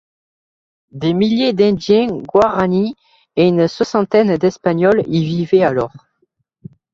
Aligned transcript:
Des 0.93 1.13
milliers 1.13 1.53
d'indiens 1.53 2.07
Guaraní 2.07 2.95
et 3.35 3.47
une 3.49 3.67
soixantaine 3.67 4.35
d'espagnols 4.37 5.03
y 5.05 5.23
vivaient 5.23 5.61
alors. 5.61 5.93